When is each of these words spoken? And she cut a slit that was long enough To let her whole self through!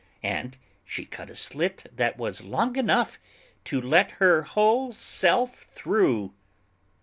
And 0.23 0.57
she 0.83 1.05
cut 1.05 1.29
a 1.29 1.35
slit 1.35 1.85
that 1.95 2.17
was 2.17 2.43
long 2.43 2.75
enough 2.75 3.19
To 3.65 3.79
let 3.79 4.13
her 4.13 4.41
whole 4.41 4.91
self 4.91 5.61
through! 5.65 6.33